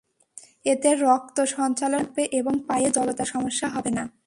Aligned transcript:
এতে 0.65 0.89
রক্ত 0.95 1.37
সঞ্চালন 1.55 2.03
ঠিক 2.05 2.07
থাকবে 2.07 2.23
এবং 2.39 2.53
পায়ে 2.67 2.89
জড়তার 2.91 3.25
সমস্যা 3.25 3.67
হবে 3.67 3.91
না। 3.91 4.03